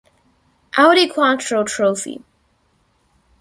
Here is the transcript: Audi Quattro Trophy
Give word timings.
Audi 0.79 1.07
Quattro 1.09 1.63
Trophy 1.63 2.17